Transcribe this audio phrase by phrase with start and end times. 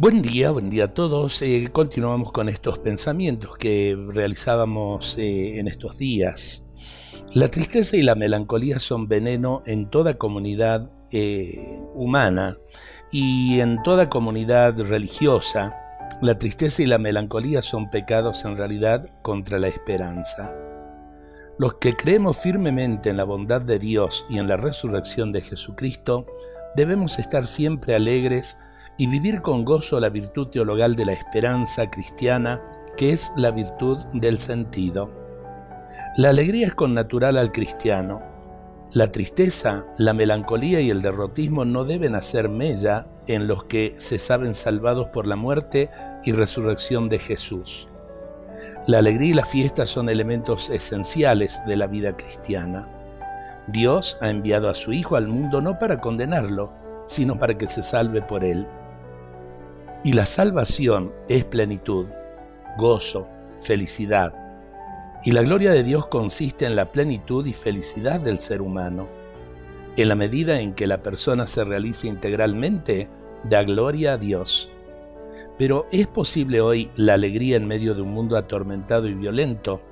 [0.00, 1.42] Buen día, buen día a todos.
[1.42, 6.64] Eh, continuamos con estos pensamientos que realizábamos eh, en estos días.
[7.34, 12.58] La tristeza y la melancolía son veneno en toda comunidad eh, humana
[13.10, 15.74] y en toda comunidad religiosa.
[16.22, 20.54] La tristeza y la melancolía son pecados en realidad contra la esperanza.
[21.58, 26.24] Los que creemos firmemente en la bondad de Dios y en la resurrección de Jesucristo,
[26.76, 28.56] debemos estar siempre alegres
[28.98, 32.60] y vivir con gozo la virtud teologal de la esperanza cristiana,
[32.96, 35.10] que es la virtud del sentido.
[36.16, 38.20] La alegría es connatural al cristiano.
[38.92, 44.18] La tristeza, la melancolía y el derrotismo no deben hacer mella en los que se
[44.18, 45.90] saben salvados por la muerte
[46.24, 47.88] y resurrección de Jesús.
[48.86, 52.88] La alegría y la fiesta son elementos esenciales de la vida cristiana.
[53.68, 56.72] Dios ha enviado a su Hijo al mundo no para condenarlo,
[57.06, 58.66] sino para que se salve por él.
[60.04, 62.06] Y la salvación es plenitud,
[62.78, 63.28] gozo,
[63.60, 64.32] felicidad.
[65.24, 69.08] Y la gloria de Dios consiste en la plenitud y felicidad del ser humano.
[69.96, 73.08] En la medida en que la persona se realice integralmente,
[73.42, 74.70] da gloria a Dios.
[75.58, 79.82] Pero ¿es posible hoy la alegría en medio de un mundo atormentado y violento?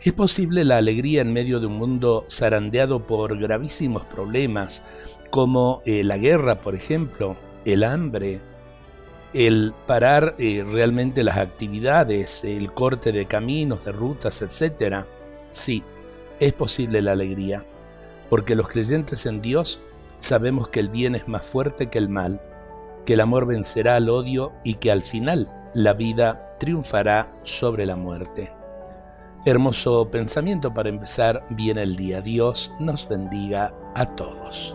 [0.00, 4.82] ¿Es posible la alegría en medio de un mundo zarandeado por gravísimos problemas
[5.30, 8.40] como eh, la guerra, por ejemplo, el hambre,
[9.36, 15.04] el parar eh, realmente las actividades, el corte de caminos, de rutas, etc.
[15.50, 15.84] Sí,
[16.40, 17.62] es posible la alegría,
[18.30, 19.82] porque los creyentes en Dios
[20.20, 22.40] sabemos que el bien es más fuerte que el mal,
[23.04, 27.96] que el amor vencerá al odio y que al final la vida triunfará sobre la
[27.96, 28.54] muerte.
[29.44, 32.22] Hermoso pensamiento para empezar bien el día.
[32.22, 34.74] Dios nos bendiga a todos.